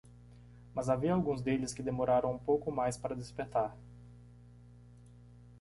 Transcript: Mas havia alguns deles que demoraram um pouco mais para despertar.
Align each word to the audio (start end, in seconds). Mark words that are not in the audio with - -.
Mas 0.73 0.89
havia 0.89 1.13
alguns 1.13 1.43
deles 1.43 1.75
que 1.75 1.83
demoraram 1.83 2.31
um 2.33 2.39
pouco 2.39 2.71
mais 2.71 2.97
para 2.97 3.15
despertar. 3.15 3.77